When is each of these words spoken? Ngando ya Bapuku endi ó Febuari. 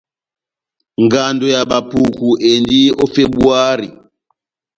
Ngando 1.03 1.45
ya 1.53 1.61
Bapuku 1.69 2.29
endi 2.49 2.81
ó 3.03 3.05
Febuari. 3.13 3.89